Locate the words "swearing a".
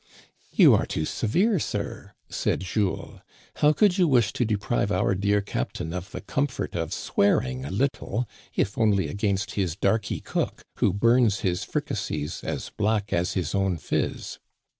6.91-7.69